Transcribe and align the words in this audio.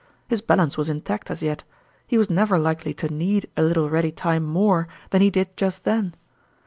His 0.27 0.41
balance 0.41 0.77
was 0.77 0.89
intact 0.89 1.29
as 1.29 1.43
yet; 1.43 1.63
he 2.07 2.17
was 2.17 2.27
never 2.27 2.57
likely 2.57 2.91
to 2.91 3.13
need 3.13 3.47
a 3.55 3.61
little 3.61 3.87
ready 3.87 4.11
time 4.11 4.41
more 4.43 4.87
than 5.11 5.21
he 5.21 5.29
did 5.29 5.55
just 5.55 5.83
then. 5.83 6.15